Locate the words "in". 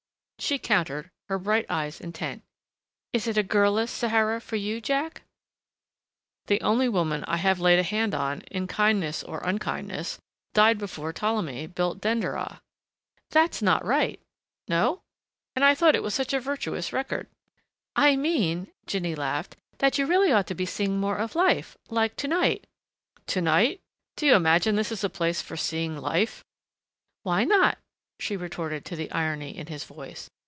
8.49-8.65, 29.57-29.65